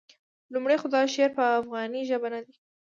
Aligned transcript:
لومړی 0.53 0.77
خو 0.81 0.87
دا 0.93 1.01
شعر 1.13 1.29
په 1.37 1.43
افغاني 1.59 2.01
ژبه 2.09 2.27
نه 2.33 2.39
دی. 2.45 2.55